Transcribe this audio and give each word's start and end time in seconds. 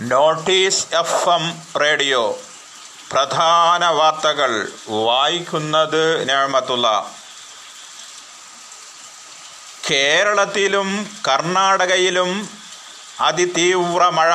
Notice 0.00 0.86
F 0.94 1.28
M 1.28 1.62
radio. 1.80 2.38
പ്രധാന 3.12 3.84
വാർത്തകൾ 3.86 4.72
വായിക്കുന്നത് 4.88 6.28
ഞാമത്തുള്ള. 6.28 7.10
കേരളത്തിലും 9.90 11.16
കർണാടകയിലും 11.28 12.48
അതിതീവ്ര 13.20 14.08
മഴ. 14.08 14.32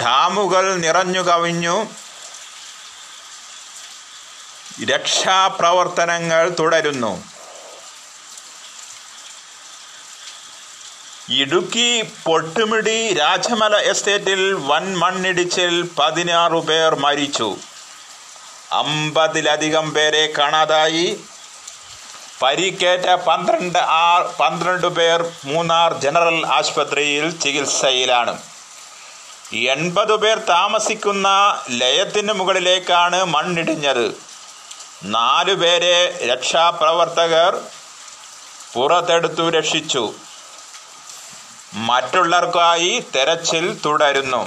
ഡാമുകൾ 0.00 0.76
നിറഞ്ഞു 0.76 1.20
കവിഞ്ഞു. 1.20 1.86
രക്ഷാപ്രവർത്തനങ്ങൾ 4.84 6.56
തുടരുന്നു. 6.58 7.37
ഇടുക്കി 11.30 12.02
പൊട്ടുമിടി 12.24 13.12
രാജമല 13.12 13.76
എസ്റ്റേറ്റിൽ 13.76 14.52
വൻ 14.54 14.98
മണ്ണിടിച്ചിൽ 14.98 15.90
പതിനാറു 15.98 16.58
പേർ 16.58 16.94
മരിച്ചു. 16.94 17.56
അമ്പതിലധികം 18.72 19.90
പേരെ 19.90 20.32
കാണാതായി. 20.38 21.20
പരിക്കേറ്റ 22.42 23.14
പന്ത്രണ്ട് 23.14 23.78
ആർ 23.78 24.22
പന്ത്രണ്ട് 24.40 24.86
പേർ 24.86 25.32
മൂന്നാർ 25.44 25.94
ജനറൽ 25.94 26.46
ആശുപത്രിയിൽ 26.46 27.30
ചികിത്സയിലാണ്. 27.30 28.38
എൺപത് 29.54 30.16
പേർ 30.16 30.38
താമസിക്കുന്ന 30.38 31.28
ലയത്തിന് 31.70 32.32
മുകളിലേക്കാണ് 32.32 33.24
മണ്ണിടിഞ്ഞത്. 33.24 34.16
നാലു 35.04 35.54
പേരെ 35.54 36.26
രക്ഷാപ്രവർത്തകർ 36.26 37.60
പുറത്തെടുത്തു 38.74 39.50
രക്ഷിച്ചു. 39.50 40.14
മറ്റുള്ളവർക്കായി 41.74 43.04
തെരച്ചിൽ 43.14 43.78
തുടരുന്നു. 43.84 44.42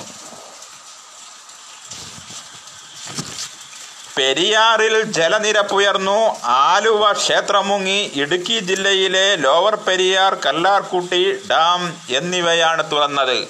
പെരിയാറിൽ 4.16 5.02
ജലനിരപ്പ് 5.18 5.76
ഉയർന്നു. 5.76 6.20
ആലുവ 6.44 7.12
ക്ഷേത്രമുങ്ങി 7.14 8.12
ഇടുക്കി 8.22 8.60
ജില്ലയിലെ 8.60 9.36
ലോവർ 9.36 9.76
പെരിയാർ 9.76 10.36
കല്ലാർക്കുട്ടി 10.46 11.22
ഡാം 11.52 11.98
എന്നിവയാണ് 12.10 12.92
തുറന്നത്. 12.92 13.48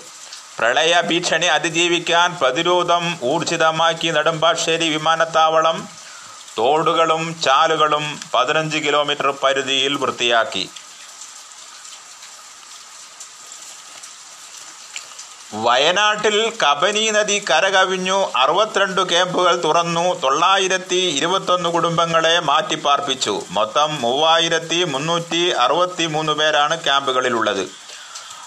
പ്രളയ 0.58 1.02
ഭീഷണി 1.10 1.46
അതിജീവിക്കാൻ 1.46 2.38
പ്രതിരോധം 2.42 3.18
ഊർജിതമാക്കി 3.24 4.12
നെടുമ്പാശ്ശേരി 4.12 4.90
വിമാനത്താവളം 4.90 5.88
തോടുകളും 6.58 7.42
ചാലുകളും 7.44 8.20
പതിനഞ്ച് 8.34 8.78
കിലോമീറ്റർ 8.78 9.32
പരിധിയിൽ 9.32 9.96
വൃത്തിയാക്കി. 9.96 10.70
വയനാട്ടിൽ 15.54 16.54
കബനി 16.64 17.10
നദി 17.10 17.46
കരകവിഞ്ഞു 17.50 18.32
അറുപത്തിരണ്ട് 18.36 19.10
ക്യാമ്പുകൾ 19.10 19.56
തുറന്നു 19.62 20.22
തൊള്ളായിരത്തി 20.24 20.96
ഇരുപത്തൊന്ന് 20.96 21.70
കുടുംബങ്ങളെ 21.70 22.40
മാറ്റിപ്പാർപ്പിച്ചു. 22.40 23.34
മൊത്തം 23.52 24.02
മൂവായിരത്തി 24.02 24.84
മുന്നൂറ്റി 24.84 25.50
അറുപത്തി 25.66 26.06
മൂന്ന് 26.06 26.32
പേരാണ് 26.32 26.78
ക്യാമ്പുകളിലുള്ളത്. 26.84 27.70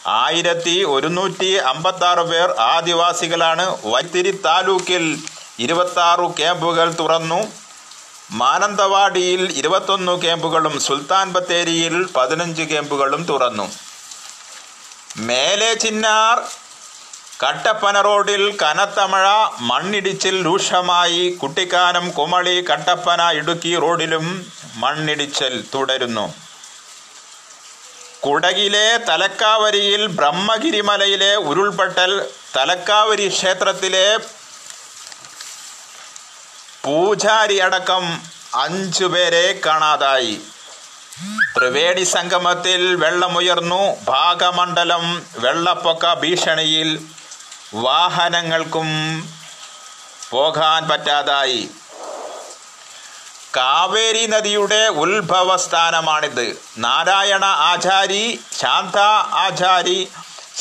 ആയിരത്തി 0.07 0.85
ഒരുന്നൂറ്റി 0.85 1.51
അമ്പത്തി 1.73 2.05
ആറ് 2.05 2.25
പേർ 2.31 2.55
ആദിവാസികളാണ്. 2.61 3.67
വൈത്തിരി 3.85 4.31
താലൂക്കിൽ 4.31 5.19
ഇരുപത്തി 5.59 6.01
ആറ് 6.01 6.27
ക്യാമ്പുകൾ 6.39 6.91
തുറന്നു. 6.93 7.41
മാനന്തവാടിയിൽ 8.31 9.53
ഇരുപത്തൊന്ന് 9.53 10.23
ക്യാമ്പുകളും 10.23 10.81
സുൽത്താൻ 10.81 11.33
ബത്തേരിയിൽ 11.33 12.07
പതിനഞ്ച് 12.17 12.63
ക്യാമ്പുകളും 12.63 13.25
തുറന്നു. 13.25 13.69
മേലെ 15.17 15.75
ചിന്നാർ 15.75 16.39
കട്ടപ്പന 17.43 18.01
റോഡിൽ 18.01 18.43
കനത്ത 18.63 19.01
മഴ 19.13 19.27
മണ്ണിടിച്ചിൽ 19.61 20.45
രൂക്ഷമായി. 20.45 21.31
കുട്ടിക്കാനം 21.31 22.11
കുമളി 22.11 22.65
കട്ടപ്പന 22.71 23.23
ഇടുക്കി 23.39 23.73
റോഡിലും 23.83 24.27
മണ്ണിടിച്ചിൽ 24.77 25.65
തുടരുന്നു. 25.75 26.35
കുടകിലെ 28.25 28.87
തലക്കാവരിയിൽ 29.09 30.07
ബ്രഹ്മഗിരിമലയിലെ 30.07 31.37
ഉരുൾപൊട്ടൽ 31.37 32.13
തലക്കാവരി 32.57 33.29
ക്ഷേത്രത്തിലെ 33.29 34.07
പൂജാരി 36.85 37.59
അടക്കം 37.59 38.05
അഞ്ചു 38.55 39.05
പേരെ 39.05 39.61
കാണാതായി. 39.67 40.35
ത്രിവേണി 41.57 42.05
സംഗമത്തിൽ 42.05 42.97
വെള്ളമുയർന്നു. 43.03 43.83
ഭാഗമണ്ഡലം 44.05 45.05
വെള്ളപ്പൊക്ക 45.39 46.15
ഭീഷണിയിൽ 46.15 46.91
വാഹനങ്ങൾക്കും 47.75 48.89
പോകാൻ 50.31 50.89
പറ്റാതായി. 50.89 51.71
കാവേരി 53.57 54.27
നദിയുടെ 54.27 54.89
ഉത്ഭവസ്ഥാനമാണിത് 54.89 56.59
നാരായണ 56.79 57.45
ആചാരി 57.45 58.41
ശാന്ത 58.61 58.99
ആചാരി 59.45 60.09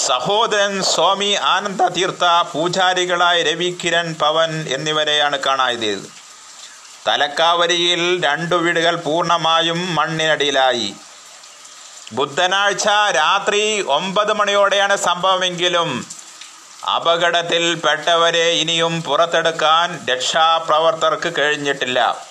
സഹോദരൻ 0.06 0.84
സ്വാമി 0.84 1.34
ആനന്ദ 1.34 1.82
തീർത്ഥ 1.88 2.26
പൂജാരികളായ 2.54 3.44
രവികിരൺ 3.44 4.14
പവൻ 4.14 4.68
എന്നിവരെയാണ് 4.70 5.40
കാണാതെ 5.40 5.98
തലക്കാവരിയിൽ 7.08 8.24
രണ്ടു 8.26 8.56
വീടുകൾ 8.56 8.96
പൂർണമായും 8.96 9.96
മണ്ണിനടിയിലായി. 9.96 10.94
ബുധനാഴ്ച 12.14 12.88
രാത്രി 13.16 13.82
ഒമ്പത് 13.82 14.34
മണിയോടെയാണ് 14.34 14.98
സംഭവമെങ്കിലും 14.98 16.08
അപകടത്തിൽ 16.88 17.76
പെട്ടവരെ 17.76 18.50
ഇനിയും 18.50 19.04
പുറത്തെടുക്കാൻ 19.04 20.06
രക്ഷാപ്രവർത്തകർക്ക് 20.10 21.34
കഴിഞ്ഞിട്ടില്ല. 21.38 22.26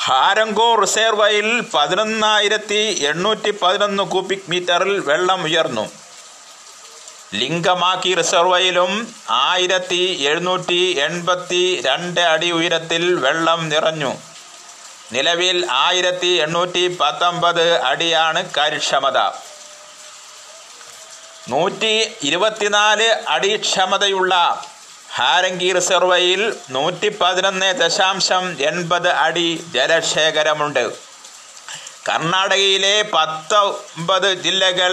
ഹാരങ്കോ 0.00 0.74
റിസർവയിൽ 0.74 1.60
പതിനൊന്നായിരത്തി 1.74 3.04
എണ്ണൂറ്റി 3.06 3.50
പതിനൊന്ന് 3.62 4.02
ക്യൂബിക് 4.02 4.50
മീറ്ററിൽ 4.50 4.98
വെള്ളം 4.98 5.42
ഉയർന്നു. 5.42 5.90
ലിംഗമാക്കി 7.34 8.14
റിസർവയിലും 8.14 9.14
ആയിരത്തി 9.30 10.24
എഴുന്നൂറ്റി 10.28 10.98
എൺപത്തി 10.98 11.82
രണ്ട് 11.86 12.20
അടി 12.20 12.50
ഉയരത്തിൽ 12.50 13.14
വെള്ളം 13.14 13.68
നിറഞ്ഞു. 13.68 14.12
നിലവിൽ 15.12 15.66
ആയിരത്തി 15.70 16.26
എണ്ണൂറ്റി 16.26 16.96
പത്തൊമ്പത് 17.00 17.82
അടിയാണ് 17.82 18.50
കാര്യക്ഷമത. 18.56 19.18
നൂറ്റി 21.50 21.92
ഇരുപത്തിനാല് 22.28 23.08
അടി 23.34 23.50
ക്ഷമതയുള്ള 23.64 24.34
ഹാരങ്കി 25.16 25.68
റിസർവയിൽ 25.76 26.40
നൂറ്റി 26.76 27.08
പതിനൊന്ന് 27.20 27.68
ദശാംശം 27.82 28.44
എൺപത് 28.70 29.10
അടി 29.24 29.48
ജലശേഖരമുണ്ട്. 29.74 30.84
കർണാടകയിലെ 32.08 32.96
പത്തൊമ്പത് 33.14 34.28
ജില്ലകൾ 34.44 34.92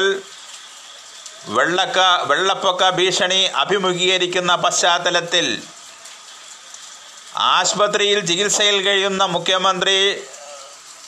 വെള്ളക്ക 1.55 1.99
വെള്ളപ്പൊക്ക 2.29 2.83
ഭീഷണി 2.99 3.41
അഭിമുഖീകരിക്കുന്ന 3.61 4.51
പശ്ചാത്തലത്തിൽ 4.65 5.47
ആശുപത്രിയിൽ 7.55 8.19
ചികിത്സയിൽ 8.29 8.77
കഴിയുന്ന 8.87 9.23
മുഖ്യമന്ത്രി 9.35 9.97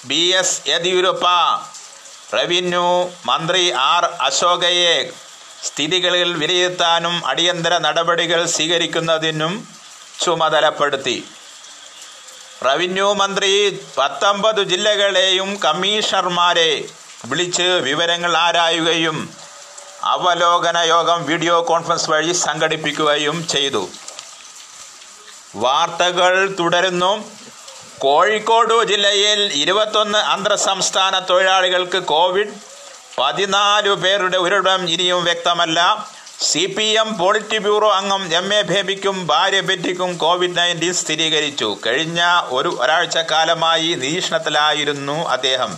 ബി 0.09 0.21
എസ് 0.39 0.59
യെദ്യൂരപ്പ 0.69 1.27
റവന്യൂ 2.33 2.87
മന്ത്രി 3.29 3.63
ആർ 3.91 4.03
അശോകയെ 4.27 4.97
സ്ഥിതികളിൽ 5.63 6.37
വിലയിരുത്താനും 6.37 7.25
അടിയന്തര 7.25 7.77
നടപടികൾ 7.77 8.45
സ്വീകരിക്കുന്നതിനും 8.45 9.67
ചുമതലപ്പെടുത്തി. 10.23 11.25
റവന്യൂ 12.65 13.13
മന്ത്രി 13.13 13.81
പത്തൊമ്പത് 13.97 14.61
ജില്ലകളെയും 14.63 15.59
കമ്മീഷണർമാരെ 15.59 16.89
വിളിച്ച് 17.25 17.67
വിവരങ്ങൾ 17.87 18.37
ആരായുകയും 18.37 19.33
അവലോകന 20.03 20.77
യോഗം 20.77 21.25
വീഡിയോ 21.25 21.61
കോൺഫറൻസ് 21.61 22.09
വഴി 22.09 22.33
സംഘടിപ്പിക്കുകയും 22.33 23.47
ചെയ്തു. 23.47 23.89
വാർത്തകൾ 25.55 26.55
തുടരുന്നു. 26.59 27.31
കോഴിക്കോട് 27.99 28.83
ജില്ലയിൽ 28.83 29.53
ഇരുപത്തൊന്ന് 29.53 30.17
അന്തർ 30.17 30.55
സംസ്ഥാന 30.55 31.19
തൊഴിലാളികൾക്ക് 31.19 32.03
കോവിഡ് 32.03 32.74
പതിനാലു 33.17 33.89
പേരുടെ 33.89 34.37
ഒരിടം 34.37 34.89
ഇനിയും 34.89 35.23
വ്യക്തമല്ല. 35.23 36.07
C 36.41 36.65
P 36.65 36.83
M 36.83 37.17
polit 37.17 37.57
bureau 37.57 37.91
അംഗം 37.91 38.35
എം 38.35 38.53
എ 38.53 38.61
ബേബിക്കും 38.61 39.27
ഭാര്യ 39.27 39.59
ബെറ്റിക്കും 39.59 40.17
കോവിഡ് 40.17 40.57
നയന്റീൻ 40.57 40.93
സ്ഥിരീകരിച്ചു. 40.93 41.77
കഴിഞ്ഞ 41.85 42.21
ഒരു 42.45 42.77
ഒരാഴ്ച 42.81 43.17
കാലമായി 43.17 43.93
നിരീക്ഷണത്തിലായിരുന്നു 43.93 45.29
അദ്ദേഹം. 45.29 45.77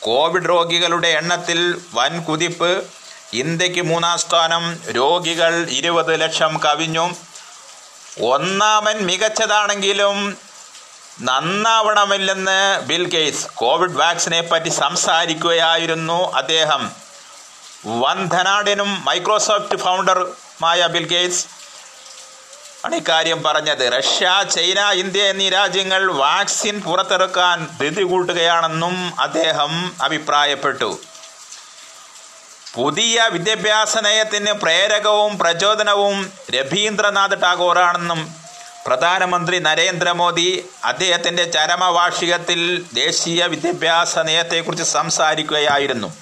കോവിഡ് 0.00 0.48
രോഗികളുടെ 0.48 1.08
എണ്ണത്തിൽ 1.08 1.80
വൻ 1.94 2.22
കുതിപ്പ്. 2.22 2.84
ഇന്ത്യയ്ക്ക് 3.32 3.82
മൂന്നാം 3.82 4.18
സ്ഥാനം. 4.18 4.78
രോഗികൾ 4.90 5.66
ഇരുപത് 5.70 6.20
ലക്ഷം 6.20 6.60
കവിഞ്ഞു. 6.64 7.14
ഒന്നാമൻ 8.22 8.98
മികച്ചതാണെങ്കിലും 8.98 10.47
നന്നാവണമില്ലെന്ന് 11.20 12.80
ബിൽ 12.80 13.08
ഗേറ്റ്സ് 13.08 13.46
കോവിഡ് 13.54 13.96
വാക്സിനെ 13.96 14.40
പറ്റി 14.40 14.68
സംസാരിക്കുകയായിരുന്നു 14.68 16.32
അദ്ദേഹം. 16.32 16.92
വൻ 17.86 18.18
വന്ധനാടിനും 18.18 19.04
മൈക്രോസോഫ്റ്റ് 19.04 19.76
ഫൗണ്ടറുമായ 19.76 20.86
ബിൽ 20.86 21.06
ഗേറ്റ്സ് 21.08 21.46
ആണ് 22.84 22.94
ഇക്കാര്യം 22.94 23.42
പറഞ്ഞത് 23.42 23.92
റഷ്യ 23.98 24.44
ചൈന 24.50 24.90
ഇന്ത്യ 24.90 25.22
എന്നീ 25.22 25.48
രാജ്യങ്ങൾ 25.48 26.12
വാക്സിൻ 26.12 26.80
പുറത്തിറക്കാൻ 26.80 27.78
ധൃതി 27.80 28.02
കൂട്ടുകയാണെന്നും 28.02 29.20
അദ്ദേഹം 29.20 29.96
അഭിപ്രായപ്പെട്ടു. 30.02 31.00
പുതിയ 32.74 33.28
വിദ്യാഭ്യാസ 33.32 33.98
നയത്തിന് 33.98 34.52
പ്രേരകവും 34.52 35.38
പ്രചോദനവും 35.38 36.32
രവീന്ദ്രനാഥ് 36.54 37.42
ടാഗോറാണെന്നും 37.42 38.47
പ്രധാനമന്ത്രി 38.88 39.58
നരേന്ദ്രമോദി 39.58 40.64
അദ്ദേഹത്തിന്റെ 40.84 41.44
ചരമവാർഷികത്തിൽ 41.44 42.84
ദേശീയ 42.94 43.44
വിദ്യാഭ്യാസ 43.44 44.18
നയത്തെക്കുറിച്ച് 44.18 44.84
സംസാരിക്കുകയായിരുന്നു. 44.84 46.12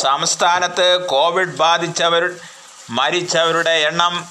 സംസ്ഥാനത്ത് 0.00 1.06
കോവിഡ് 1.06 1.56
ബാധിച്ചവർ 1.56 2.30
മരിച്ചവരുടെ 2.90 3.70
എണ്ണം 3.70 4.26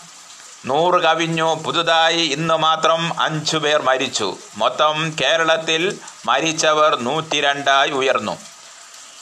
നൂറ് 0.66 1.02
കവിഞ്ഞു. 1.02 1.56
പുതുതായി 1.56 2.18
ഇന്ന് 2.18 2.54
മാത്രം 2.54 3.22
അഞ്ചു 3.22 3.58
പേർ 3.58 3.82
മരിച്ചു. 3.82 4.38
മൊത്തം 4.56 5.16
കേരളത്തിൽ 5.22 6.00
മരിച്ചവർ 6.26 7.00
നൂറ്റി 7.00 7.42
രണ്ടായി 7.42 7.90
ഉയർന്നു. 7.90 8.38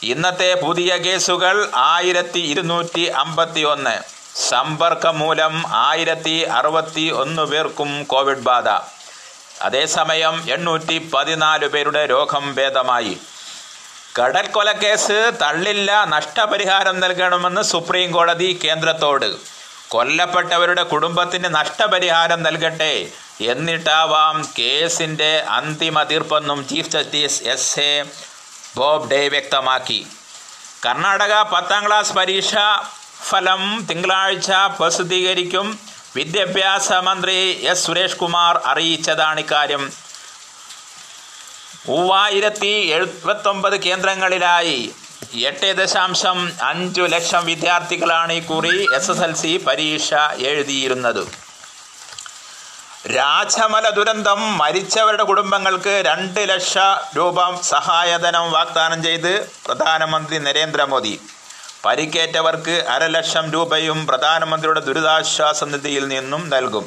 ഇന്നത്തെ 0.04 0.54
പുതിയ 0.54 0.96
കേസുകൾ 0.96 1.70
ആയിരത്തി 1.76 2.40
ഇരുന്നൂറ്റി 2.40 3.02
അമ്പത്തി 3.02 3.62
ഒന്ന് 3.62 4.17
സമ്പർക്കം 4.38 5.20
മൂലം 5.20 5.64
ആയിരത്തി 5.68 6.46
അറുപത്തി 6.58 7.10
ഒന്ന് 7.10 7.42
പേർക്കും 7.42 8.04
കോവിഡ് 8.04 8.38
ബാധ. 8.38 8.70
അതേസമയം 9.62 10.46
എണ്ണൂറ്റി 10.50 11.12
പതിനാല് 11.14 11.68
പേരുടെ 11.68 12.06
രോഗം 12.06 12.56
ഭേദമായി. 12.56 13.18
കടൽക്കൊലക്കേസ് 14.20 15.32
തള്ളില്ല 15.42 16.06
നഷ്ടപരിഹാരം 16.06 17.00
നൽകണമെന്ന് 17.00 17.62
സുപ്രീം 17.62 18.12
കോടതി 18.12 18.60
കേന്ദ്രത്തോട്. 18.64 19.36
കൊല്ലപ്പെട്ടവരുടെ 19.88 20.84
കുടുംബത്തിന് 20.84 21.56
നഷ്ടപരിഹാരം 21.56 22.44
നൽകട്ടെ 22.44 23.12
എന്നിട്ടാവാം 23.42 24.48
കേസിന്റെ 24.60 25.46
അന്തിമ 25.50 26.04
തീർപ്പെന്നും 26.04 26.68
chief 26.68 26.90
justice 26.90 27.44
S 27.44 27.80
A 27.80 28.04
Bobde 28.78 29.28
വ്യക്തമാക്കി. 29.28 30.08
കർണാടക 30.86 31.42
പത്താം 31.42 31.88
ക്ലാസ് 31.88 32.14
പരീക്ഷ 32.14 32.56
ഫലം 33.30 33.88
തിങ്കളാഴ്ച 33.90 34.52
പ്രസിദ്ധീകരിക്കും. 34.80 35.80
വിദ്യാഭ്യാസ 36.16 36.92
മന്ത്രി 37.08 37.38
എസ്. 37.72 37.86
സുരേഷ് 37.86 38.16
കുമാർ 38.16 38.62
അറിയിച്ചതാണ് 38.66 39.40
ഇക്കാര്യം. 39.40 39.84
മൂവായിരത്തി 41.90 42.74
എഴുപത്തൊമ്പത് 42.96 43.76
കേന്ദ്രങ്ങളിലായി 43.82 44.78
എട്ട് 45.50 45.70
ദശാംശം 45.78 46.38
അഞ്ചു 46.62 47.02
ലക്ഷം 47.02 47.46
വിദ്യാർത്ഥികളാണ് 47.46 48.34
ഇക്കുറി 48.34 48.76
എസ് 48.96 49.12
എസ് 49.12 49.24
എൽ 49.28 49.34
സി 49.36 49.52
പരീക്ഷ 49.68 50.14
എഴുതിയിരുന്നത്. 50.50 51.22
രാജമല 53.16 53.90
ദുരന്തം 53.90 54.58
മരിച്ചവരുടെ 54.58 55.24
കുടുംബങ്ങൾക്ക് 55.24 56.04
രണ്ട് 56.06 56.42
ലക്ഷം 56.50 56.94
രൂപ 57.18 57.62
സഹായധനം 57.62 58.52
വാഗ്ദാനം 58.52 59.04
ചെയ്ത് 59.04 59.34
പ്രധാനമന്ത്രി 59.66 60.40
നരേന്ദ്രമോദി. 60.40 61.16
പരിക്കേറ്റവർക്ക് 61.88 62.74
അരലക്ഷം 62.94 63.46
രൂപയും 63.52 64.00
പ്രധാനമന്ത്രിയുടെ 64.08 64.82
ദുരിതാശ്വാസ 64.88 65.64
നിധിയിൽ 65.74 66.08
നിന്നും 66.08 66.42
നൽകും. 66.54 66.86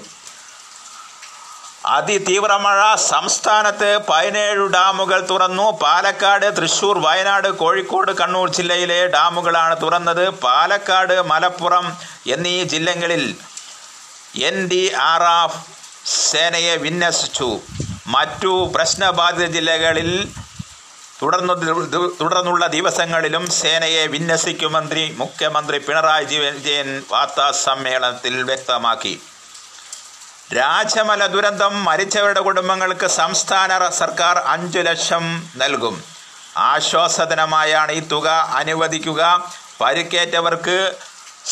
അതിതീവ്ര 1.86 2.52
മഴ 2.64 2.80
സംസ്ഥാനത്ത് 2.94 3.88
പതിനേഴ് 4.08 4.64
ഡാമുകൾ 4.74 5.20
തുറന്നു. 5.30 5.66
പാലക്കാട് 5.82 6.46
തൃശൂർ 6.56 6.96
വയനാട് 7.06 7.48
കോഴിക്കോട് 7.62 8.12
കണ്ണൂർ 8.20 8.48
ജില്ലയിലെ 8.56 8.98
ഡാമുകളാണ് 9.14 9.76
തുറന്നത്. 9.82 10.28
പാലക്കാട് 10.44 11.16
മലപ്പുറം 11.30 11.86
എന്നീ 12.34 12.54
ജില്ലകളിൽ 12.74 13.24
എൻ 14.50 14.58
ഡി 14.72 14.82
ആർ 15.10 15.24
എഫ് 15.44 15.62
സേനയെ 16.30 16.76
വിന്യസിച്ചു. 16.84 17.50
മറ്റു 18.16 18.52
പ്രശ്നബാധിത 18.74 19.46
ജില്ലകളിൽ 19.56 20.10
തുടർന്നു 21.22 21.54
തുടർന്നുള്ള 22.20 22.66
ദിവസങ്ങളിലും 22.66 23.50
സേനയെ 23.50 24.06
വിന്യസിക്കുമന്ത്രി 24.06 25.14
മുഖ്യമന്ത്രി 25.18 25.78
പിണറായി 25.78 26.24
വിജയൻ 26.24 27.02
വാർത്താ 27.10 27.50
സമ്മേളനത്തിൽ 27.50 28.42
വ്യക്തമാക്കി. 28.42 29.22
രാജമല 30.54 31.26
ദുരന്തം 31.26 31.84
മരിച്ചവരുടെ 31.84 32.40
കുടുംബങ്ങൾക്ക് 32.40 33.06
സംസ്ഥാന 33.06 33.88
സർക്കാർ 33.88 34.38
അഞ്ചു 34.38 34.78
ലക്ഷം 34.78 35.48
നൽകും. 35.56 36.04
ആശ്വാസധനമായാണ് 36.56 37.92
ഈ 37.92 38.00
തുക 38.00 38.28
അനുവദിക്കുക. 38.62 39.52
പരിക്കേറ്റവർക്ക് 39.80 40.96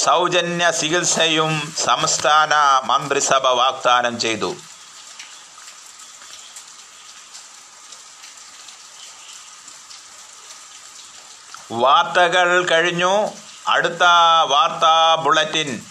സൗജന്യ 0.05 0.71
ചികിത്സയും 0.81 1.75
സംസ്ഥാന 1.85 2.55
മന്ത്രിസഭ 2.85 3.47
വാഗ്ദാനം 3.47 4.21
ചെയ്തു. 4.21 4.57
വാർത്തകൾ 11.73 12.65
കഴിഞ്ഞു. 12.65 13.29
അടുത്ത 13.69 14.03
വാർത്താ 14.49 15.15
ബുള്ളറ്റിൻ. 15.15 15.83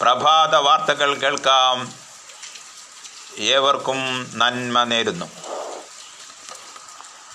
പ്രഭാത 0.00 0.56
വാർത്തകൾ 0.56 1.14
കേൾക്കാം. 1.14 1.92
ഏവർക്കും 3.38 4.30
നന്മ 4.34 4.84
നേരുന്നു. 4.84 5.55